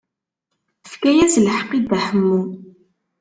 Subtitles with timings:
[0.83, 2.39] Tefka-as lḥeqq i Dda Ḥemmu.